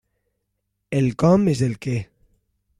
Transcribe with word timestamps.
El 1.01 1.11
com 1.25 1.47
és 1.55 1.63
el 1.69 1.79
què. 1.87 1.97